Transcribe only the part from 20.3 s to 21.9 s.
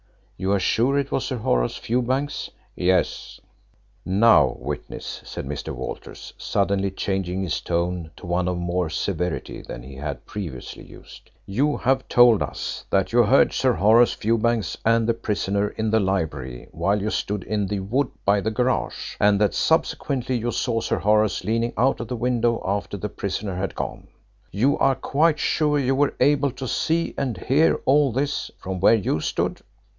you saw Sir Horace leaning